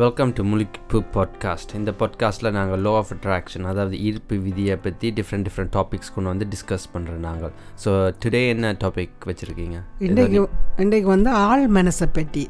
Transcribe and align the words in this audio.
Welcome 0.00 0.32
to 0.36 0.42
முலிப்பு 0.48 0.98
podcast 1.14 1.70
இந்த 1.78 1.90
பாட்காஸ்ட்டில் 2.00 2.50
நாங்கள் 2.56 2.80
லோ 2.86 2.90
ஆஃப் 2.98 3.12
அட்ராக்ஷன் 3.14 3.68
அதாவது 3.70 3.96
ஈர்ப்பு 4.08 4.36
விதியை 4.46 4.74
பற்றி 4.86 5.06
டிஃப்ரெண்ட் 5.18 5.46
டிஃப்ரெண்ட் 5.48 5.72
டாபிக்ஸ் 5.76 6.12
கொண்டு 6.14 6.28
வந்து 6.32 6.46
டிஸ்கஸ் 6.54 6.84
பண்ணுறோம் 6.94 7.24
நாங்கள். 7.28 7.52
ஸோ 7.84 7.90
டுடே 8.22 8.42
என்ன 8.48 8.72
டாபிக் 8.82 9.26
வச்சுருக்கீங்க? 9.30 9.78
இன்றைக்கு 10.08 10.40
இன்றைக்கு 10.84 11.08
வந்து 11.14 11.30
ஆள் 11.46 11.66
மனசை 11.78 12.08
பற்றி 12.18 12.44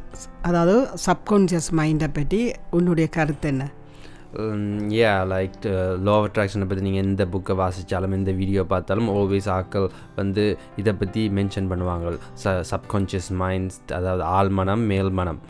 அதாவது 0.48 0.76
சப்கான்ஷியஸ் 1.06 1.70
மைண்டை 1.80 2.08
பற்றி 2.18 2.40
உன்னுடைய 2.78 3.08
கருத்து 3.18 3.48
என்ன? 3.52 3.64
ஏ 5.00 5.10
லைக் 5.34 5.58
லோ 6.06 6.14
ஆஃப் 6.18 6.26
அட்ராக்ஷனை 6.28 6.66
பற்றி 6.70 6.84
நீங்கள் 6.86 7.04
எந்த 7.08 7.26
புக்கை 7.34 7.56
வாசித்தாலும் 7.62 8.16
எந்த 8.20 8.32
வீடியோ 8.40 8.64
பார்த்தாலும் 8.72 9.10
ஓல்வேஸ் 9.18 9.48
ஆக்கள் 9.58 9.86
வந்து 10.20 10.44
இதை 10.82 10.94
பற்றி 11.02 11.22
மென்ஷன் 11.38 11.70
பண்ணுவாங்க 11.72 12.16
ச 12.44 12.56
சப்கான்ஷியஸ் 12.72 13.30
மைண்ட்ஸ் 13.42 13.78
அதாவது 13.98 14.24
ஆள் 14.38 14.52
மனம் 14.60 14.84
மேல் 14.92 15.12
மனம். 15.20 15.40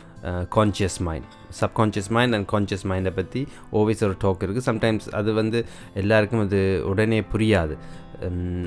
Conscious 0.49 0.99
mind 1.01 1.27
subconscious 1.61 2.09
mind 2.09 2.35
and 2.35 2.47
conscious 2.53 2.85
மைண்டை 2.85 3.13
பற்றி 3.13 3.41
ஓவேஸ் 3.73 4.03
ஒரு 4.03 4.17
டாக் 4.19 4.43
இருக்குது 4.43 4.67
சம்டைம்ஸ் 4.67 5.07
அது 5.13 5.33
வந்து 5.33 5.61
எல்லாருக்கும் 5.93 6.43
அது 6.45 6.61
உடனே 6.85 7.21
புரியாது 7.31 7.77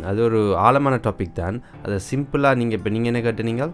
அது 0.07 0.19
ஒரு 0.23 0.41
ஆழமான 0.57 0.97
டாபிக் 1.05 1.33
தான் 1.33 1.57
அதை 1.85 1.99
சிம்பிளாக 2.11 2.55
நீங்கள் 2.55 2.79
இப்போ 2.79 2.91
நீங்கள் 2.91 3.13
என்ன 3.13 3.23
கேட்டுனீங்க 3.29 3.67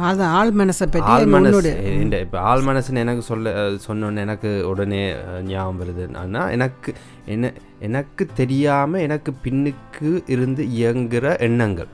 அது 0.00 0.22
ஆள் 0.30 0.52
மனசை 0.52 0.86
பற்றி 0.86 1.12
ஆள் 1.12 1.26
மனசு 1.26 1.70
இந்த 2.02 2.16
இப்போ 2.20 2.38
ஆள் 2.40 2.62
மனசுன்னு 2.62 3.02
எனக்கு 3.02 3.22
சொல்ல 3.22 3.54
சொன்னோன்னு 3.88 4.20
எனக்கு 4.20 4.50
உடனே 4.66 5.00
ஞாபகம் 5.42 5.80
வருது 5.80 6.04
ஆனால் 6.16 6.50
எனக்கு 6.50 6.90
என்ன 7.26 7.52
எனக்கு 7.80 8.24
தெரியாமல் 8.34 9.00
எனக்கு 9.00 9.32
பின்னுக்கு 9.42 10.10
இருந்து 10.28 10.64
இயங்குகிற 10.78 11.34
எண்ணங்கள் 11.38 11.90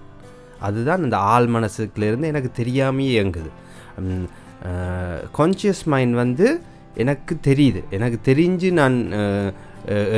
அதுதான் 0.61 1.03
அந்த 1.03 1.19
ஆள் 1.33 1.49
மனசுக்குலேருந்து 1.49 2.27
எனக்கு 2.27 2.51
தெரியாமையே 2.57 3.13
இயங்குது 3.13 3.51
கான்ஷியஸ் 5.39 5.85
மைண்ட் 5.93 6.17
வந்து 6.23 6.47
எனக்கு 7.03 7.35
தெரியுது. 7.49 7.81
எனக்கு 7.97 8.19
தெரிஞ்சு 8.31 8.69
நான் 8.81 8.97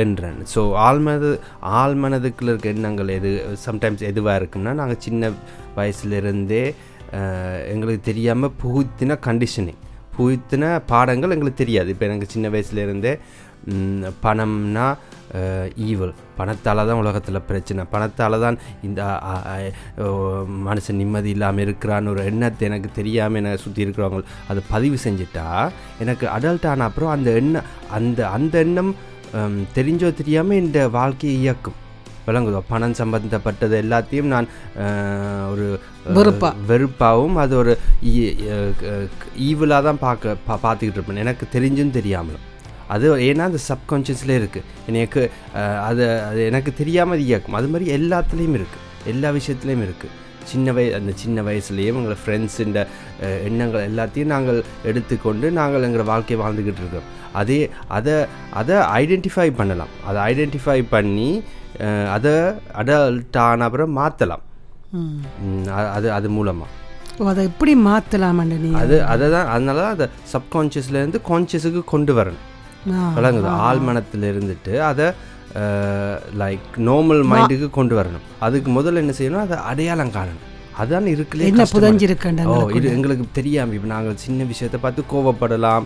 என்றேன். 0.01 0.39
ஸோ 0.53 0.61
ஆழ்மனது 0.87 1.29
ஆழ்மனதுக்குள்ள 1.81 2.51
இருக்க 2.53 2.69
எண்ணங்கள் 2.75 3.15
எது 3.15 3.31
சம்டைம்ஸ் 3.67 4.03
எதுவாக 4.11 4.39
இருக்கும்னா 4.41 4.73
நாங்கள் 4.81 5.01
சின்ன 5.05 5.31
வயசுலேருந்தே 5.77 6.63
எங்களுக்கு 7.73 8.03
தெரியாமல் 8.11 8.55
புகுத்தின 8.63 9.17
கண்டிஷனிங் 9.27 9.81
புகுத்தின 10.17 10.63
பாடங்கள் 10.91 11.33
எங்களுக்கு 11.35 11.61
தெரியாது. 11.63 11.89
இப்போ 11.93 12.05
எனக்கு 12.09 12.33
சின்ன 12.33 12.49
வயசுலேருந்தே 12.53 13.13
பணம்னா 14.23 14.87
ஈவல் 15.87 16.11
பணத்தால் 16.37 16.81
தான் 16.89 17.01
உலகத்தில் 17.03 17.45
பிரச்சனை. 17.49 17.83
பணத்தால் 17.93 18.43
தான் 18.43 18.57
இந்த 18.87 19.01
மனுஷன் 20.67 20.99
நிம்மதி 21.01 21.29
இல்லாமல் 21.35 21.63
இருக்கிறான்னு 21.65 22.11
ஒரு 22.13 22.23
எண்ணத்தை 22.31 22.67
எனக்கு 22.69 22.91
தெரியாமல் 22.99 23.39
என்னை 23.41 23.53
சுற்றி 23.63 23.85
இருக்கிறவங்க 23.85 24.31
அதை 24.51 24.63
பதிவு 24.73 24.99
செஞ்சுட்டா 25.05 25.47
எனக்கு 26.05 26.27
அடல்ட் 26.35 26.69
ஆன 26.73 26.87
அப்புறம் 26.89 27.13
அந்த 27.15 27.31
எண்ணம் 27.41 27.67
அந்த 27.97 28.19
அந்த 28.37 28.55
எண்ணம் 28.67 28.93
தெரிஞ்சோ 29.77 30.09
தெரியாமல் 30.21 30.61
இந்த 30.63 30.79
வாழ்க்கையை 30.99 31.35
இயக்கும். 31.43 31.79
விளங்குதோ? 32.27 32.59
பணம் 32.69 32.97
சம்பந்தப்பட்டது 32.99 33.75
எல்லாத்தையும் 33.83 34.31
நான் 34.33 34.47
ஒரு 35.51 35.65
வெறுப்பா. 36.17 36.49
வெறுப்பாகவும் 36.69 37.37
அது 37.43 37.53
ஒரு 37.61 37.73
ஈவிலாக 39.49 39.81
தான் 39.87 40.03
பார்க்க 40.05 40.41
பா 40.47 40.55
பார்த்துக்கிட்டு 40.63 40.99
இருப்பேன். 40.99 41.23
எனக்கு 41.25 41.47
தெரிஞ்சும் 41.55 41.95
தெரியாமலும். 41.97 42.45
அது 42.93 43.05
ஏன்னா 43.29 43.43
அந்த 43.49 43.59
சப்கான்ஷியஸில் 43.69 44.33
இருக்குது 44.39 44.65
எனக்கு 44.91 45.21
அது 45.87 46.03
அது 46.29 46.41
எனக்கு 46.49 46.71
தெரியாமல் 46.79 47.25
இயக்கும். 47.27 47.57
அது 47.59 47.67
மாதிரி 47.73 47.87
எல்லாத்துலேயும் 47.97 48.57
இருக்குது 48.59 48.83
எல்லா 49.13 49.29
விஷயத்துலேயும் 49.39 49.85
இருக்குது 49.87 50.13
சின்ன 50.51 50.71
வய 50.77 50.95
அந்த 50.97 51.11
சின்ன 51.21 51.41
வயசுலேயே 51.47 51.91
எங்களை 51.91 52.17
ஃப்ரெண்ட்ஸுன்ற 52.23 52.79
எண்ணங்கள் 53.47 53.85
எல்லாத்தையும் 53.89 54.33
நாங்கள் 54.33 54.59
எடுத்துக்கொண்டு 54.89 55.47
நாங்கள் 55.59 55.85
எங்கள் 55.87 56.09
வாழ்க்கையை 56.11 56.39
வாழ்ந்துக்கிட்டு 56.43 56.83
இருக்கோம். 56.83 57.07
அதே 57.41 57.59
அதை 57.97 58.15
அதை 58.59 58.75
ஐடென்டிஃபை 59.01 59.47
பண்ணலாம். 59.59 59.93
அதை 60.07 60.19
ஐடென்டிஃபை 60.31 60.79
பண்ணி 60.95 61.29
அதை 62.15 62.33
அடல்ட் 62.81 63.39
ஆன 63.45 63.65
அப்புறம் 63.67 63.95
மாற்றலாம். 63.99 64.43
அது 65.97 66.07
அது 66.17 66.27
மூலமாக 66.37 66.71
ஓ, 67.19 67.25
அதை 67.31 67.41
எப்படி 67.49 67.73
மாற்றலாமண்ட 67.87 68.55
நீ 68.63 68.69
அது 68.83 68.95
அதை 69.13 69.25
தான் 69.33 69.49
அதனால 69.53 69.77
தான் 69.85 69.95
அதை 69.95 70.07
சப்கான்ஷியஸ்லேருந்து 70.33 71.19
கான்ஷியஸுக்கு 71.29 71.81
கொண்டு 71.93 72.13
வரணும். 72.17 72.43
விளங்குது. 73.17 73.49
ஆழ்மனத்தில் 73.67 74.27
இருந்துட்டு 74.31 74.73
அதை 74.89 75.07
லைக் 76.41 76.65
நார்மல் 76.89 77.21
மைண்டுக்கு 77.31 77.69
கொண்டு 77.77 77.95
வரணும். 77.99 78.25
அதுக்கு 78.45 78.69
முதல்ல 78.77 79.01
என்ன 79.03 79.13
செய்யணும்? 79.19 79.43
அதை 79.45 79.57
அடையாளம் 79.71 80.15
காணணும். 80.17 80.43
அதான் 80.83 81.05
இருக்குல்லே 81.11 81.47
என்ன. 81.49 81.65
புதஞ்சிருக்கண்ட 81.75 82.45
ஓ 82.53 82.55
இது 82.77 82.87
எங்களுக்கு 82.95 83.25
தெரியாம 83.37 83.73
இப்போ 83.77 83.89
நாங்கள் 83.93 84.19
சின்ன 84.23 84.43
விஷயத்தை 84.51 84.79
பார்த்து 84.85 85.03
கோவப்படலாம் 85.13 85.85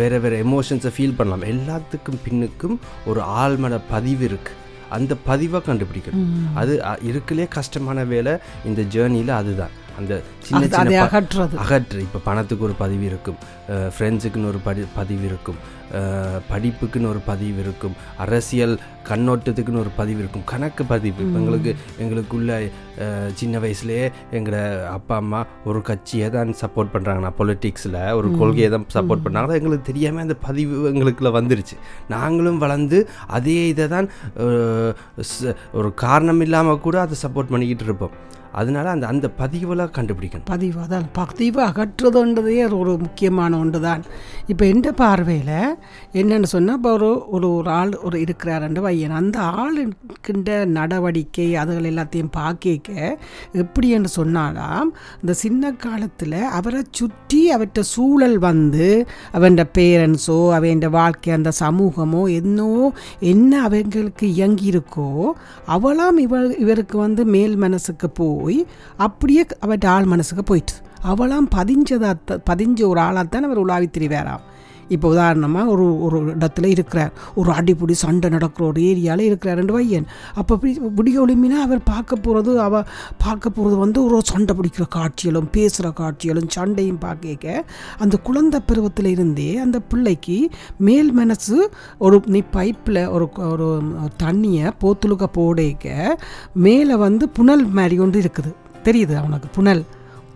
வேற 0.00 0.18
வேற 0.24 0.34
எமோஷன்ஸை 0.46 0.92
ஃபீல் 0.96 1.16
பண்ணலாம். 1.18 1.44
எல்லாத்துக்கும் 1.52 2.20
பின்னுக்கும் 2.26 2.76
ஒரு 3.10 3.22
ஆழ்மன 3.42 3.80
பதிவு 3.94 4.24
இருக்கு. 4.30 4.52
அந்த 4.96 5.12
பதிவை 5.28 5.60
கண்டுபிடிக்கணும். 5.68 6.34
அது 6.60 6.72
இருக்குலே 7.10 7.46
கஷ்டமான 7.58 8.04
வேலை 8.12 8.34
இந்த 8.70 8.80
ஜேர்னியில் 8.94 9.32
அதுதான். 9.40 9.74
அந்த 10.00 10.12
சின்ன 10.48 10.62
சின்ன 10.74 10.98
அகற்றுறது. 11.06 11.56
அகற்று. 11.64 12.00
இப்போ 12.06 12.20
பணத்துக்கு 12.28 12.66
ஒரு 12.68 12.76
பதிவு 12.82 13.04
இருக்கும். 13.10 13.38
ஃப்ரெண்ட்ஸுக்குன்னு 13.96 14.50
ஒரு 14.52 14.60
படி 14.66 14.82
பதிவு 15.00 15.24
இருக்கும். 15.30 15.60
படிப்புக்குன்னு 16.50 17.08
ஒரு 17.12 17.20
பதிவு 17.28 17.58
இருக்கும். 17.64 17.94
அரசியல் 18.24 18.74
கண்ணோட்டத்துக்குன்னு 19.08 19.82
ஒரு 19.82 19.92
பதிவு 19.98 20.20
இருக்கும். 20.22 20.44
கணக்கு 20.52 20.82
பதிவு. 20.92 21.18
இப்போ 21.24 21.38
எங்களுக்கு 21.42 21.72
எங்களுக்குள்ள 22.04 22.50
சின்ன 23.40 23.58
வயசுலேயே 23.64 24.06
எங்களோட 24.36 24.62
அப்பா 24.96 25.14
அம்மா 25.22 25.40
ஒரு 25.70 25.80
கட்சியை 25.90 26.28
தான் 26.36 26.50
சப்போர்ட் 26.62 26.92
பண்ணுறாங்கன்னா 26.94 27.32
பொலிட்டிக்ஸில் 27.40 28.00
ஒரு 28.18 28.30
கொள்கையை 28.40 28.70
தான் 28.74 28.88
சப்போர்ட் 28.96 29.24
பண்ணாங்க. 29.26 29.58
எங்களுக்கு 29.60 29.90
தெரியாமல் 29.90 30.24
அந்த 30.26 30.36
பதிவு 30.48 30.74
எங்களுக்குள்ள 30.92 31.32
வந்துருச்சு. 31.38 31.78
நாங்களும் 32.14 32.62
வளர்ந்து 32.64 33.00
அதே 33.38 33.58
இதை 33.72 33.88
தான் 33.96 34.08
ஒரு 35.80 35.90
காரணம் 36.04 36.44
இல்லாமல் 36.46 36.84
கூட 36.86 36.98
அதை 37.06 37.18
சப்போர்ட் 37.24 37.52
பண்ணிக்கிட்டு 37.54 37.86
இருப்போம். 37.90 38.14
அதனால 38.54 38.90
அந்த 38.90 39.06
அந்த 39.06 39.30
பதிவெல்லாம் 39.38 39.94
கண்டுபிடிக்கணும். 39.94 40.44
பதிவு 40.44 40.80
அதான் 40.80 41.06
பதிவு 41.12 41.62
அகற்றுதுன்றதே 41.62 42.64
ஒரு- 42.64 42.78
ஒரு 42.78 42.98
முக்கியமான 42.98 43.58
ஒன்று 43.58 43.80
தான் 43.80 44.02
இப்போ 44.46 44.66
எந்த 44.66 44.92
பார்வையில் 44.92 45.76
என்னென்னு 46.12 46.42
சொன்னால் 46.44 46.76
இப்போ 46.76 46.92
ஒரு 46.92 47.26
ஒரு 47.28 47.54
ஒரு 47.54 47.70
ஆள் 47.70 47.92
ஒரு 48.02 48.20
இருக்கிறாருன்ற 48.20 48.80
வையன் 48.80 49.10
அந்த 49.10 49.38
ஆளுக்கின்ற 49.56 50.64
நடவடிக்கை 50.66 51.56
அதுகள் 51.56 51.90
எல்லாத்தையும் 51.90 52.30
பார்க்க 52.30 53.08
எப்படி 53.52 53.88
என்று 53.88 54.10
சொன்னாலாம் 54.16 54.88
இந்த 55.20 55.32
சின்ன 55.34 55.72
காலத்தில் 55.72 56.42
அவரை 56.52 56.82
சுற்றி 56.90 57.50
அவற்ற 57.50 57.80
சூழல் 57.80 58.38
வந்து 58.38 58.88
அவன் 59.32 59.58
பேரண்ட்ஸோ 59.78 60.52
அவன் 60.54 60.88
வாழ்க்கை 60.90 61.32
அந்த 61.32 61.50
சமூகமோ 61.60 62.34
என்னோ 62.34 62.92
என்ன 63.24 63.62
அவங்களுக்கு 63.62 64.32
இயங்கி 64.32 64.70
இருக்கோ 64.70 65.08
அவளாம் 65.68 66.18
இவ 66.18 66.54
இவருக்கு 66.58 66.98
வந்து 66.98 67.24
மேல் 67.24 67.56
மனசுக்கு 67.56 68.10
போ 68.10 68.43
போய் 68.44 68.60
அப்படியே 68.96 69.46
அவற்ற 69.60 69.86
ஆள் 69.88 70.04
மனசுக்கு 70.04 70.44
போயிட்டு. 70.44 70.74
அவளாம் 71.10 71.48
பதிஞ்சதா 71.54 72.12
பதிஞ்ச 72.50 72.82
ஒரு 72.86 73.00
ஆளாகத்தான் 73.00 73.46
அவர் 73.48 73.58
உலாவி 73.58 73.88
திரிவாராம் 73.98 74.44
இப்போ 74.88 75.08
உதாரணமாக 75.08 75.70
ஒரு 75.70 76.02
ஒரு 76.02 76.36
இடத்துல 76.36 76.66
இருக்கிறார். 76.66 77.12
ஒரு 77.34 77.52
அடிப்படி 77.52 77.90
சண்டை 77.90 78.30
நடக்கிற 78.30 78.66
ஒரு 78.66 78.80
ஏரியாவில் 78.80 79.20
இருக்கிறார் 79.20 79.56
ரெண்டு 79.56 79.72
பையன் 79.72 80.06
அப்போ 80.34 80.56
விடிய 80.96 81.16
ஒளிமினா 81.24 81.60
அவர் 81.66 81.82
பார்க்க 81.82 82.16
போகிறது 82.16 82.60
அவ 82.60 82.84
பார்க்க 83.18 83.50
போகிறது 83.50 83.80
வந்து 83.80 84.04
ஒரு 84.04 84.20
சண்டை 84.24 84.56
பிடிக்கிற 84.56 84.88
காட்சிகளும் 84.88 85.50
பேசுகிற 85.50 85.90
காட்சிகளும் 85.90 86.48
சண்டையும் 86.48 86.98
பார்க்க 86.98 87.64
அந்த 87.98 88.16
குழந்தை 88.16 88.60
பருவத்தில் 88.66 89.06
இருந்தே 89.06 89.56
அந்த 89.56 89.80
பிள்ளைக்கு 89.80 90.50
மேல் 90.78 91.12
மனசு 91.12 91.70
ஒரு 91.98 92.22
நீ 92.26 92.42
பைப்பில் 92.52 93.10
ஒரு 93.10 93.28
ஒரு 93.36 93.82
தண்ணியை 94.22 94.70
போத்துலுக்க 94.80 95.26
போடைக்க. 95.36 96.16
மேலே 96.54 96.94
வந்து 96.94 97.28
புனல் 97.28 97.66
மாதிரி 97.66 97.98
ஒன்று 97.98 98.20
இருக்குது. 98.20 98.54
தெரியுது 98.84 99.14
அவனுக்கு 99.16 99.48
புனல்? 99.48 99.84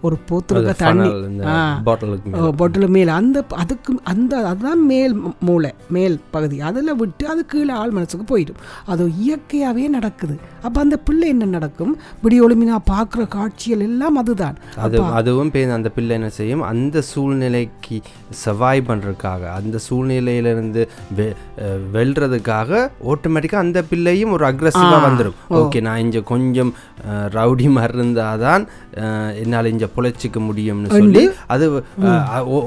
ஒரு 0.06 0.16
போத்துலுக்க 0.28 0.72
தண்ணி. 0.82 1.09
பொட்டில் 2.60 2.88
மேல். 2.97 3.10
அந்த 3.20 3.38
அதுக்கு 3.62 3.92
அந்த 4.12 4.32
அதுதான் 4.50 4.82
மேல் 4.90 5.14
மூளை 5.49 5.70
மேல் 5.96 6.17
பகுதி. 6.34 6.56
அதில் 6.69 6.96
விட்டு 7.00 7.25
அது 7.32 7.43
கீழே 7.52 7.72
ஆள் 7.81 7.94
மனசுக்கு 7.96 8.26
போயிடும். 8.32 8.61
அது 8.93 9.02
இயற்கையாகவே 9.25 9.87
நடக்குது. 9.96 10.37
அப்போ 10.67 10.78
அந்த 10.84 10.99
பிள்ளை 11.08 11.26
என்ன 11.34 11.50
நடக்கும்? 11.56 11.94
விடிய 12.25 12.44
ஒளிமினா 12.46 12.78
பார்க்குற 12.93 13.22
காட்சிகள் 13.37 13.84
எல்லாம் 13.88 14.19
அதுதான். 14.22 14.58
அது 14.87 14.99
அதுவும் 15.20 15.52
அந்த 15.78 15.90
பிள்ளை 15.96 16.14
என்ன 16.19 16.31
செய்யும்? 16.38 16.64
அந்த 16.72 17.02
சூழ்நிலைக்கு 17.12 17.99
சவாய் 18.44 18.87
பண்ணுறதுக்காக 18.88 19.43
அந்த 19.58 19.76
சூழ்நிலையிலிருந்து 19.88 20.82
வெல்றதுக்காக 21.96 22.70
ஆட்டோமேட்டிக்காக 23.12 23.64
அந்த 23.67 23.81
பிள்ளையும் 23.90 24.32
ஒரு 24.37 24.44
அக்ரஸிவாக 24.50 25.00
வந்துடும் 25.06 25.37
ஓகே 25.61 25.81
நான் 25.87 26.02
இங்கே 26.05 26.22
கொஞ்சம் 26.32 26.72
ரவுடி 27.37 27.67
மாதிரி 27.76 27.96
இருந்தால் 27.99 28.43
தான் 28.46 28.62
என்னால் 29.43 29.70
இங்கே 29.72 29.88
பொழைச்சிக்க 29.94 30.38
முடியும்னு 30.40 30.93
சொல்லி 30.94 31.25
அது 31.49 31.67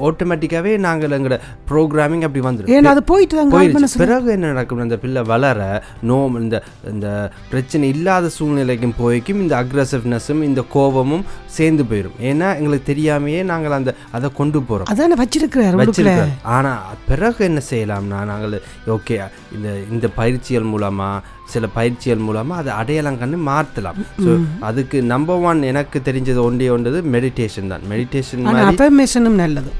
ஆட்டோமேட்டிக்காவே 0.06 0.72
நாங்கள் 0.78 1.16
எங்களோட 1.18 1.38
ப்ரோக்ராமிங் 1.70 2.24
அப்படி 2.26 2.42
வந்துடும் 2.46 2.90
அது 2.92 3.02
போயிட்டு 3.04 3.90
பிறகு 4.02 4.30
என்ன 4.32 4.50
நடக்கும் 4.50 4.84
அந்த 4.84 4.98
பிள்ளை 5.02 5.22
வளர 5.24 5.60
நோ 6.02 6.18
இந்த 6.42 6.58
இந்த 6.92 7.08
பிரச்சனை 7.50 7.88
இல்லாத 7.88 8.30
சூழ்நிலைக்கும் 8.36 8.96
போய்க்கும் 8.98 9.42
இந்த 9.42 9.54
அக்ரசிவ்னஸும் 9.62 10.42
இந்த 10.42 10.62
கோபமும் 10.72 11.26
சேர்ந்து 11.50 11.84
போயிடும் 11.84 12.18
ஏன்னா 12.30 12.48
எங்களுக்கு 12.56 12.88
தெரியாமையே 12.92 13.42
நாங்கள் 13.44 13.78
அந்த 13.78 13.92
அதை 14.12 14.30
கொண்டு 14.32 14.60
போகிறோம் 14.62 14.90
அதானே 14.92 15.18
வச்சிருக்கிறார் 15.22 15.78
வச்சிருக்கிறோம் 15.80 16.34
ஆனால் 16.52 16.98
பிறகு 17.06 17.40
என்ன 17.44 17.62
செய்யலாம்னா 17.70 18.20
நாங்கள் 18.24 18.58
ஓகே 18.92 19.16
இந்த 19.54 19.68
இந்த 19.90 20.06
பயிற்சிகள் 20.14 20.70
மூலமாக 20.72 21.40
சில 21.52 21.66
பயிற்சிகள் 21.76 22.26
மூலமாக 22.26 22.60
அதை 22.62 22.72
அடையாளம் 22.80 23.20
கண்டு 23.22 23.38
மாற்றலாம். 23.50 23.98
ஸோ 24.24 24.32
அதுக்கு 24.68 24.98
நம்பர் 25.14 25.42
ஒன் 25.50 25.62
எனக்கு 25.70 26.00
தெரிஞ்சது 26.08 26.40
ஒன்றே 26.48 26.68
ஒன்றது 26.74 27.00
மெடிடேஷன் 27.14 27.72
தான். 27.74 27.86
மெடிடேஷன் 27.92 28.44
நல்லது. 28.48 29.72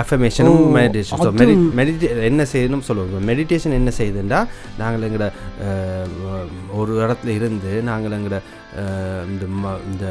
அஃபர்மேஷனும் 0.00 0.64
மெடிடேஷன் 0.76 1.20
ஸோ 1.24 1.30
மெடி 1.40 1.52
மெடிடே 1.78 2.08
என்ன 2.30 2.42
செய்யணும் 2.52 2.86
சொல்லுவோம் 2.88 3.28
மெடிடேஷன் 3.30 3.76
என்ன 3.80 3.92
செய்யுதுண்டா 3.98 4.40
நாங்கள் 4.80 5.06
எங்களோட 5.08 5.28
ஒரு 6.80 6.92
இடத்துல 7.04 7.36
இருந்து 7.38 7.72
நாங்கள் 7.90 8.16
எங்களோட 8.18 8.40
இந்த 9.92 10.10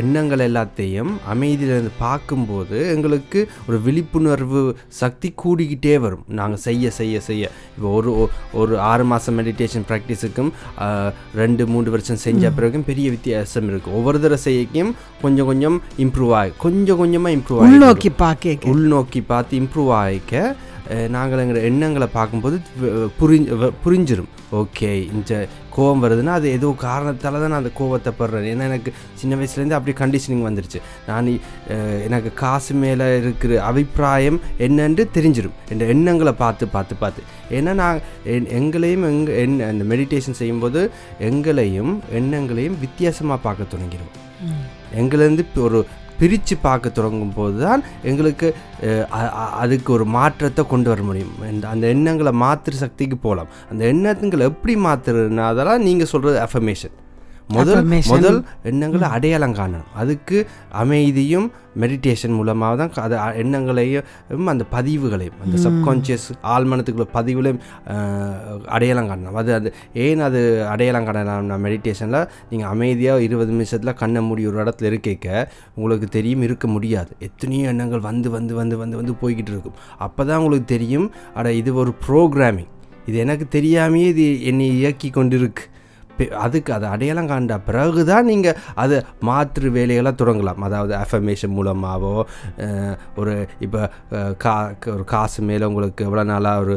எண்ணங்கள் 0.00 0.42
எல்லாத்தையும் 0.46 1.12
அமைதியிலிருந்து 1.32 1.92
பார்க்கும்போது 1.98 2.78
எங்களுக்கு 2.94 3.40
ஒரு 3.68 3.78
விழிப்புணர்வு 3.86 4.60
சக்தி 5.00 5.28
கூடிக்கிட்டே 5.42 5.94
வரும். 6.04 6.24
நாங்கள் 6.38 6.62
செய்ய 6.66 6.90
செய்ய 6.98 7.20
செய்ய. 7.28 7.44
இப்போ 7.76 7.88
ஒரு 7.98 8.10
ஒரு 8.60 8.74
ஆறு 8.90 9.04
மாதம் 9.04 9.36
மெடிடேஷன் 9.38 9.86
ப்ராக்டிஸுக்கும் 9.90 10.50
ரெண்டு 11.42 11.62
மூன்று 11.72 11.94
வருஷம் 11.94 12.22
செஞ்ச 12.26 12.50
பிறகும் 12.58 12.88
பெரிய 12.90 13.06
வித்தியாசம் 13.10 13.70
இருக்குது 13.72 13.96
ஒவ்வொரு 14.00 14.20
தடவை 14.20 14.40
செய்யக்கும் 14.46 14.92
கொஞ்சம் 15.22 15.48
கொஞ்சம் 15.50 15.76
இம்ப்ரூவ் 16.06 16.34
ஆகி 16.40 16.52
கொஞ்சம் 16.66 17.00
கொஞ்சமாக 17.02 17.36
இம்ப்ரூவ் 17.38 17.60
ஆகி 17.60 17.70
உள்நோக்கி 17.70 18.12
பார்க்க 18.24 18.72
உள்நோக்கி 18.74 19.22
பார்த்து 19.32 19.60
இம்ப்ரூவ் 19.62 19.90
ஆகிக்க 20.02 20.36
நாங்கள் 21.08 21.38
எங்கள் 21.38 21.62
எண்ணங்களை 21.62 22.06
பார்க்கும்போது 22.12 22.60
வ- 22.82 23.08
புரிஞ்சு 23.20 23.52
வ- 23.62 23.70
புரிஞ்சிரும். 23.84 24.30
ஓகே 24.52 25.12
இந்த 25.12 25.48
கோவம் 25.76 26.02
வருதுன்னா 26.02 26.26
அது 26.26 26.50
ஏதோ 26.50 26.74
காரணத்தால் 26.78 27.32
தான் 27.32 27.48
நான் 27.48 27.64
அந்த 27.64 27.70
கோவத்தை 27.78 28.12
படுறேன். 28.18 28.50
ஏன்னா 28.52 28.62
எனக்கு 28.62 28.92
சின்ன 29.14 29.36
வயசுலேருந்து 29.36 29.70
அப்படி 29.70 29.96
கண்டிஷனிங் 29.96 30.46
வந்துருச்சு. 30.48 30.80
நான் 31.06 31.40
எனக்கு 32.02 32.34
காசு 32.34 32.74
மேலே 32.74 33.18
இருக்கிற 33.18 33.62
அபிப்பிராயம் 33.64 34.40
என்னன்னு 34.58 35.06
தெரிஞ்சிடும் 35.14 35.56
என் 35.68 35.80
எண்ணங்களை 35.80 36.32
பார்த்து 36.32 36.68
பார்த்து 36.68 36.94
பார்த்து. 36.94 37.22
ஏன்னா 37.50 37.72
நான் 37.72 38.00
எங்களையும் 38.48 39.02
எங்க 39.02 39.32
என் 39.32 39.60
அந்த 39.60 39.96
மெடிடேஷன் 39.96 40.38
செய்யும்போது 40.40 40.90
எங்களையும் 41.18 42.02
எண்ணங்களையும் 42.12 42.78
வித்தியாசமாக 42.80 43.40
பார்க்க 43.40 43.76
தொடங்கிடும் 43.76 44.12
எங்கேருந்து 44.96 45.44
ஒரு 45.56 45.86
பிரித்து 46.18 46.56
பார்க்க 46.56 46.88
தொடங்கும் 46.88 47.34
போது 47.34 47.60
தான் 47.60 47.82
எங்களுக்கு 48.02 48.54
அதுக்கு 49.62 49.92
ஒரு 49.92 50.04
மாற்றத்தை 50.04 50.66
கொண்டு 50.66 50.88
வர 50.88 51.02
முடியும். 51.02 51.32
இந்த- 51.50 51.68
அந்த 51.68 51.86
எண்ணங்களை 51.86 52.32
மாற்றுற 52.40 52.70
சக்திக்கு 52.70 53.16
போகலாம். 53.16 53.48
அந்த 53.70 53.84
எண்ணத்துங்களை 53.84 54.46
எப்படி 54.46 54.74
மாற்றுறதுனா 54.76 55.46
அதெல்லாம் 55.52 55.82
நீங்கள் 55.82 56.06
சொல்கிறது 56.06 56.38
அஃபர்மேஷன் 56.44 56.94
முதல். 57.56 57.80
முதல் 58.12 58.38
எண்ணங்களை 58.68 59.06
அடையாளம் 59.16 59.56
காணணும். 59.58 59.90
அதுக்கு 60.00 60.36
அமைதியும் 60.82 61.48
மெடிடேஷன் 61.82 62.34
மூலமாக 62.38 62.74
தான் 62.80 62.92
அது 63.04 63.16
எண்ணங்களையும் 63.42 64.48
அந்த 64.52 64.64
பதிவுகளையும் 64.74 65.38
அந்த 65.44 65.56
சப்கான்ஷியஸ் 65.64 66.26
ஆழ்மனத்துக்குள்ள 66.54 67.06
பதிவுகளையும் 67.16 67.60
அடையாளம் 68.76 69.08
காணணும். 69.10 69.38
அது 69.42 69.52
அது 69.58 69.70
ஏன் 70.04 70.24
அது 70.28 70.40
அடையாளம் 70.74 71.08
காணலாம்னா 71.08 71.58
மெடிடேஷனில் 71.66 72.20
நீங்கள் 72.52 72.70
அமைதியாக 72.74 73.26
இருபது 73.26 73.52
நிமிஷத்தில் 73.56 73.98
கண்ணை 74.02 74.22
மூடி 74.28 74.48
ஒரு 74.52 74.60
இடத்துல 74.64 74.90
இருக்க 74.92 75.28
உங்களுக்கு 75.76 76.08
தெரியும் 76.18 76.46
இருக்க 76.48 76.66
முடியாது. 76.76 77.12
எத்தனையோ 77.28 77.66
எண்ணங்கள் 77.74 78.06
வந்து 78.08 78.30
வந்து 78.36 78.54
வந்து 78.60 78.78
வந்து 78.82 78.96
வந்து 79.00 79.20
போய்கிட்டு 79.24 79.54
இருக்கும். 79.54 79.78
அப்போ 80.06 80.22
தான் 80.24 80.40
உங்களுக்கு 80.42 80.68
தெரியும் 80.76 81.08
அட 81.38 81.52
இது 81.60 81.70
ஒரு 81.82 81.94
ப்ரோக்ராமிங் 82.08 82.72
இது 83.08 83.16
எனக்கு 83.26 83.46
தெரியாமையே 83.58 84.08
இது 84.14 84.26
என்னை 84.50 84.66
இயக்கி 84.80 85.08
கொண்டிருக்கு. 85.16 85.64
அதுக்கு 86.44 86.70
அதை 86.78 86.88
அடையாளம் 86.94 87.30
காண்ட 87.30 87.60
பிறகு 87.68 88.04
தான் 88.10 88.28
நீங்கள் 88.32 88.58
அதை 88.84 88.98
மாற்று 89.28 89.70
வேலைகளை 89.78 90.12
தொடங்கலாம். 90.22 90.60
அதாவது 90.68 90.94
அஃபர்மேஷன் 91.04 91.56
மூலமாகவோ 91.60 92.24
ஒரு 93.22 93.36
இப்போ 93.66 93.80
கா 94.44 94.56
ஒரு 94.96 95.06
காசு 95.14 95.40
மேலே 95.48 95.70
உங்களுக்கு 95.70 96.06
எவ்வளோ 96.10 96.26
நாளாக 96.34 96.62
ஒரு 96.64 96.76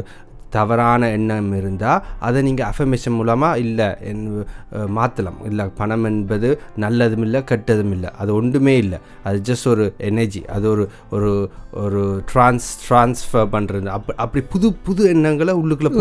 தவறான 0.54 1.08
எண்ணம் 1.14 1.50
இருந்தால் 1.58 2.04
அதை 2.26 2.38
நீங்கள் 2.46 2.68
அஃபர்மேஷன் 2.68 3.16
மூலமாக 3.16 3.60
இல்லை 3.64 3.88
என் 4.10 4.22
மாற்றலாம் 4.98 5.40
இல்லை 5.48 5.64
பணம் 5.80 6.06
என்பது 6.10 6.50
நல்லதும் 6.84 7.24
இல்லை 7.26 7.40
கெட்டதும் 7.50 7.92
இல்லை. 7.96 8.10
அது 8.20 8.30
ஒன்றுமே 8.40 8.74
இல்லை. 8.84 8.98
அது 9.28 9.38
ஜஸ்ட் 9.48 9.68
ஒரு 9.74 9.86
எனர்ஜி 10.10 10.42
அது 10.56 10.66
ஒரு 10.74 10.86
ஒரு 11.16 11.32
ஒரு 11.84 12.02
ட்ரான்ஸ் 12.32 12.70
ட்ரான்ஸ்ஃபர் 12.86 13.52
பண்ணுறது 13.56 13.94
அப்படி 13.98 14.18
அப்படி 14.24 14.42
புது 14.54 14.70
புது 14.88 15.04
எண்ணங்களை 15.14 15.54
உள்ளுக்குள்ளே 15.62 15.92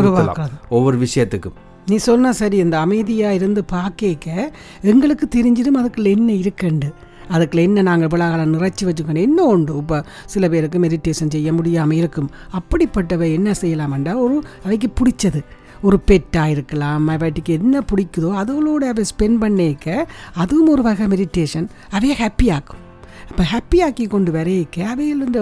ஒவ்வொரு 0.77 0.99
விஷயத்துக்கும். 1.05 1.57
நீ 1.89 1.95
சொன்ன 1.95 2.31
சரி 2.33 2.57
இந்த 2.57 2.79
அமைதியாக 2.79 3.33
இருந்து 3.33 3.63
பார்க்க 3.65 4.47
எங்களுக்கு 4.91 5.25
தெரிஞ்சிடும் 5.35 5.77
அதுக்குள்ள 5.81 6.09
என்ன 6.17 6.31
இருக்குண்டு. 6.31 6.89
அதுக்குள்ள 7.33 7.61
என்ன 7.61 7.81
நாங்கள் 7.81 8.09
விழாக்களை 8.13 8.45
நிறைச்சி 8.55 8.83
வச்சுக்கணும். 8.87 9.25
என்ன 9.27 9.43
உண்டு? 9.43 9.77
இப்போ 9.77 9.97
சில 10.25 10.49
பேருக்கு 10.49 10.79
மெடிடேஷன் 10.79 11.31
செய்ய 11.35 11.53
முடியாமல் 11.53 11.97
இருக்கும். 11.97 12.29
அப்படிப்பட்டவை 12.59 13.29
என்ன 13.33 13.53
செய்யலாமண்டா 13.61 14.15
ஒரு 14.25 14.43
அவைக்கு 14.63 14.89
பிடிச்சது. 14.99 15.41
ஒரு 15.81 15.99
பெட்டாக 16.09 16.53
இருக்கலாம் 16.55 17.07
அவைக்கு 17.07 17.53
என்ன 17.53 17.81
பிடிக்குதோ 17.91 18.31
அதுகளோட 18.41 18.83
அவை 18.93 19.05
ஸ்பெண்ட் 19.11 19.41
பண்ணிக்க 19.43 20.07
அதுவும் 20.43 20.67
ஒரு 20.67 20.81
வகை 20.81 21.07
மெடிடேஷன் 21.07 21.69
அவைய 21.97 22.15
ஹாப்பியாக்கும் 22.23 22.83
அப்போ 23.29 23.43
ஹாப்பியாக்கி 23.51 24.05
கொண்டு 24.13 24.31
வரைக்க 24.35 24.85
அவையில் 24.91 25.23
இந்த 25.27 25.41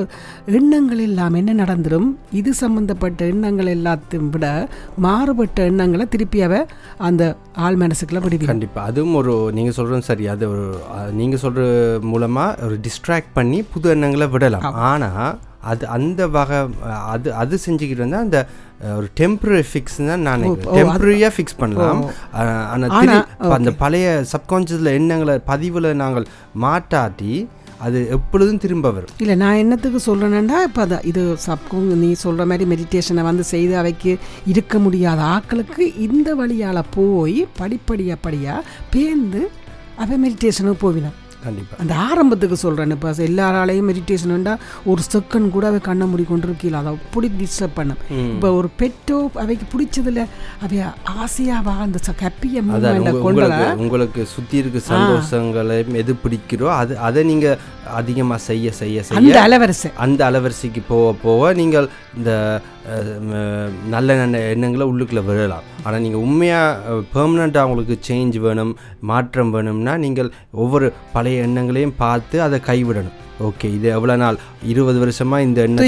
எண்ணங்கள் 0.59 1.01
எல்லாம் 1.07 1.35
என்ன 1.41 1.55
நடந்துடும் 1.61 2.09
இது 2.39 2.51
சம்மந்தப்பட்ட 2.61 3.21
எண்ணங்கள் 3.33 3.69
எல்லாத்தையும் 3.75 4.29
விட 4.35 4.45
மாறுபட்ட 5.05 5.67
எண்ணங்களை 5.71 6.05
திருப்பி 6.15 6.41
அவ 6.47 6.59
அந்த 7.07 7.23
ஆள் 7.65 7.81
மனசுக்குள்ள 7.83 8.21
விடுவீங்க 8.25 8.51
கண்டிப்பாக 8.53 8.91
அதுவும் 8.91 9.17
ஒரு 9.21 9.33
நீங்கள் 9.57 9.77
சொல்கிறது 9.79 10.09
சரி. 10.11 10.27
அது 10.33 10.45
ஒரு 10.53 10.65
நீங்கள் 11.19 11.43
சொல்கிற 11.43 11.63
மூலமாக 12.11 12.67
ஒரு 12.67 12.77
டிஸ்ட்ராக்ட் 12.87 13.35
பண்ணி 13.39 13.59
புது 13.73 13.93
எண்ணங்களை 13.95 14.27
விடலாம். 14.35 14.65
ஆனால் 14.91 15.35
அது 15.71 15.83
அந்த 15.97 16.21
வகை 16.35 16.57
அது 17.13 17.27
அது 17.41 17.55
செஞ்சுக்கிட்டு 17.65 18.01
இருந்தால் 18.01 18.25
அந்த 18.25 18.39
ஒரு 18.97 19.07
டெம்பரரி 19.19 19.63
ஃபிக்ஸ் 19.69 19.99
தான் 20.09 20.25
நான் 20.27 20.43
டெம்பரரியாக 20.77 21.33
ஃபிக்ஸ் 21.35 21.59
பண்ணலாம். 21.61 22.01
ஆனால் 22.73 23.53
அந்த 23.57 23.71
பழைய 23.83 24.07
சப்கான்ஷியஸில் 24.33 24.95
எண்ணங்களை 24.99 25.35
பதிவில் 25.51 25.89
நாங்கள் 26.03 26.27
மாட்டாட்டி 26.65 27.35
அது 27.79 28.07
எப்பொழுதும் 28.09 28.57
திரும்ப 28.57 28.91
வரும். 28.91 29.09
இல்லை 29.17 29.35
நான் 29.35 29.55
என்னத்துக்கு 29.55 29.99
சொல்கிறேன்னா 30.05 30.57
இப்போ 30.67 30.85
அதான் 30.85 31.05
இது 31.05 31.37
சப்கும் 31.47 31.89
நீ 32.03 32.13
சொல்கிற 32.13 32.45
மாதிரி 32.45 32.69
மெடிடேஷனை 32.71 33.23
வந்து 33.23 33.43
செய்து 33.43 33.77
அவைக்கு 33.77 34.17
இருக்க 34.45 34.79
முடியாத 34.79 35.21
ஆட்களுக்கு 35.21 35.95
இந்த 36.07 36.35
வழியால் 36.35 36.89
போய் 36.89 37.47
படிப்படியாக 37.57 38.19
படியாக 38.21 38.65
பேர்ந்து 38.95 39.43
அவன் 39.95 40.23
மெடிடேஷனுக்கு 40.25 40.79
போவினான். 40.79 41.19
கண்டிப்பாக 41.43 41.79
அந்த 41.81 41.93
ஆரம்பத்துக்கு 42.05 42.57
சொல்கிறேன் 42.57 42.91
இப்போ 42.91 43.09
எல்லாராலையும் 43.25 43.87
மெடிடேஷன் 43.89 44.33
ஒரு 44.85 45.01
செகண்ட் 45.07 45.49
கூட 45.49 45.65
அவை 45.67 45.79
கண்ணை 45.81 46.07
மூடி 46.07 46.23
கொண்டு 46.23 46.47
இருக்கீங்களா 46.47 46.79
அதை 46.79 46.93
அப்படி 46.97 47.27
டிஸ்டர்ப் 47.39 47.75
பண்ணும். 47.75 47.99
இப்போ 48.29 48.49
ஒரு 48.53 48.69
பெட்டோ 48.79 49.17
அவைக்கு 49.35 49.65
பிடிச்சதுல 49.73 50.23
அவை 50.61 50.79
அதான் 52.67 52.69
மூமெண்ட்டை 52.69 52.99
உங்க- 53.05 53.11
கொண்டு 53.19 53.41
உங்களுக்கு 53.41 53.83
உங்களுக்கு 53.85 54.23
சுற்றி 54.27 54.57
இருக்க 54.57 54.81
சந்தோஷங்களை 54.89 55.75
எது 55.97 56.15
பிடிக்கிறோ 56.23 56.69
அது 56.75 56.93
அதை 57.01 57.23
நீங்கள் 57.23 57.59
அதிகமாக 57.99 58.39
செய்ய 58.47 58.71
செய்ய 58.81 59.03
செய்ய 59.07 59.19
அந்த 59.19 59.37
அலவரிசை. 59.47 59.89
அந்த 60.05 60.21
அலவரிசைக்கு 60.29 60.83
போக 60.91 61.11
போக 61.25 61.51
நீங்கள் 61.61 61.89
இந்த 62.17 62.31
நல்ல 63.93 64.15
நல்ல 64.21 64.41
எண்ணங்களை 64.53 64.85
உள்ளுக்குள்ளே 64.91 65.23
விழலாம். 65.29 65.67
ஆனால் 65.85 66.03
நீங்கள் 66.05 66.23
உண்மையாக 66.27 67.01
பெர்மனண்ட்டாக 67.13 67.67
உங்களுக்கு 67.69 67.97
சேஞ்ச் 68.07 68.39
வேணும் 68.45 68.73
மாற்றம் 69.11 69.53
வேணும்னா 69.57 69.93
நீங்கள் 70.05 70.31
ஒவ்வொரு 70.63 70.89
பழைய 71.17 71.45
எண்ணங்களையும் 71.49 71.99
பார்த்து 72.03 72.35
அதை 72.47 72.59
கைவிடணும். 72.71 73.15
ஓகே 73.47 73.67
இது 73.77 73.87
எவ்வளோ 73.95 74.15
நாள்? 74.21 74.37
இருபது 74.71 74.97
வருஷமாக 75.01 75.45
இந்த 75.45 75.59
எண்ணத்தை 75.67 75.87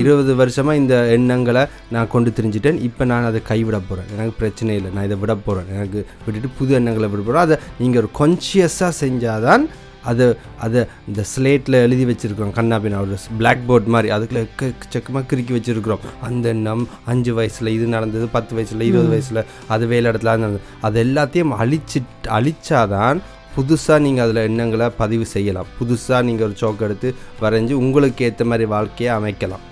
இருபது 0.00 0.32
வருஷமாக 0.40 0.80
இந்த 0.80 0.96
எண்ணங்களை 1.14 1.62
நான் 1.94 2.10
கொண்டு 2.14 2.30
தெரிஞ்சிட்டேன். 2.38 2.80
இப்போ 2.88 3.02
நான் 3.12 3.28
அதை 3.28 3.40
கைவிட 3.50 3.78
போகிறேன் 3.88 4.10
எனக்கு 4.14 4.34
பிரச்சனை 4.40 4.74
இல்லை. 4.78 4.90
நான் 4.96 5.06
இதை 5.08 5.18
விட 5.22 5.34
போகிறேன் 5.46 5.70
எனக்கு 5.76 6.00
விட்டுட்டு 6.24 6.50
புது 6.58 6.76
எண்ணங்களை 6.80 7.08
விட 7.12 7.22
போகிறேன் 7.22 7.46
அதை 7.46 7.58
நீங்கள் 7.82 8.02
ஒரு 8.02 8.10
கான்ஷியஸாக 8.20 8.92
செஞ்சாதான் 9.02 9.64
அது 10.10 10.24
அதை 10.64 10.80
இந்த 11.08 11.24
ஸ்லேட்டில் 11.32 11.76
எழுதி 11.84 12.04
வச்சுருக்கோம் 12.10 12.54
கண்ணாபின்னா 12.58 13.00
ஒரு 13.04 13.16
பிளாக் 13.40 13.66
போர்ட் 13.68 13.90
மாதிரி. 13.94 14.08
அதுக்குள்ள 14.16 14.70
செக்கமாக 14.94 15.24
கிறுக்கி 15.30 15.52
வச்சுருக்குறோம். 15.56 16.04
அந்த 16.28 16.48
எண்ணம் 16.48 16.88
அஞ்சு 17.04 17.34
வயசில் 17.34 17.74
இது 17.76 17.86
நடந்தது 17.96 18.26
பத்து 18.36 18.54
வயசில் 18.54 18.88
இருபது 18.88 19.08
வயசில் 19.08 19.40
அது 19.68 19.86
வேலை 19.86 20.10
இடத்துல 20.10 20.32
அது 20.34 20.44
நடந்தது. 20.46 20.64
அது 20.80 21.04
எல்லாத்தையும் 21.04 21.54
அழிச்சு 21.64 22.00
அழிச்சாதான் 22.38 23.20
புதுசாக 23.56 23.98
நீங்கள் 23.98 24.24
அதில் 24.24 24.46
எண்ணங்களை 24.48 24.86
பதிவு 25.02 25.24
செய்யலாம். 25.26 25.70
புதுசாக 25.78 26.22
நீங்கள் 26.22 26.46
ஒரு 26.46 26.56
சோக்கு 26.62 26.86
எடுத்து 26.86 27.08
வரைஞ்சி 27.42 27.74
உங்களுக்கு 27.84 28.24
ஏற்ற 28.24 28.44
மாதிரி 28.44 28.64
வாழ்க்கையை 28.64 29.10
அமைக்கலாம். 29.18 29.64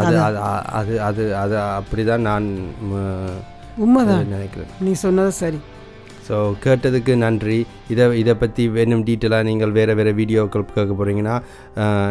அது 0.00 0.16
அது. 0.20 0.38
அது 0.78 0.94
அது 1.08 1.24
அது 1.42 1.56
அப்படி 1.58 2.04
தான் 2.04 2.20
நான் 2.20 2.46
உண்மைதான். 3.84 4.28
நினைக்கிறேன். 4.34 4.70
நீ 4.80 4.92
சொன்னது 5.04 5.32
சரி. 5.32 5.58
ஸோ 6.26 6.36
கேட்டதுக்கு 6.64 7.12
நன்றி. 7.24 7.58
இதை 7.92 8.04
இதை 8.22 8.34
பற்றி 8.42 8.62
வேணும் 8.76 9.06
டீட்டெயிலாக 9.08 9.48
நீங்கள் 9.50 9.74
வேறு 9.78 9.96
வேறு 10.00 10.12
வீடியோக்கள் 10.20 10.64
கேட்க 10.76 10.92
போகிறீங்கன்னா 10.92 11.36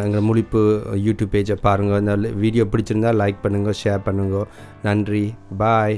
எங்கள் 0.07 0.27
முழிப்பு 0.29 0.61
யூடியூப் 1.07 1.33
பேஜை 1.35 1.57
பாருங்கள் 1.67 2.01
இந்த 2.03 2.15
வீடியோ 2.43 2.65
பிடிச்சிருந்தா 2.73 3.13
லைக் 3.21 3.43
பண்ணுங்கள் 3.45 3.79
ஷேர் 3.83 4.05
பண்ணுங்க. 4.09 4.43
நன்றி. 4.89 5.25
பாய் 5.63 5.97